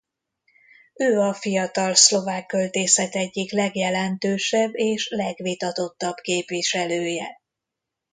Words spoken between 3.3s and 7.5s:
legjelentősebb és legvitatottabb képviselője.